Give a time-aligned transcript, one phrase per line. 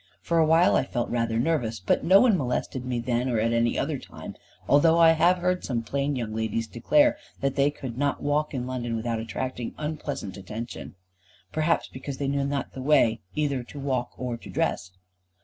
[0.19, 3.53] For a while I felt rather nervous, but no one molested me then or at
[3.53, 4.35] any other time;
[4.67, 8.65] although I have heard some plain young ladies declare that they could not walk in
[8.65, 10.95] London without attracting unpleasant attention.
[11.51, 14.89] Perhaps because they knew not the way either to walk or to dress.